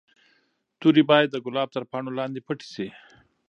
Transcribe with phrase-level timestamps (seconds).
[0.79, 2.87] توري باید د ګلاب تر پاڼو لاندې پټې شي.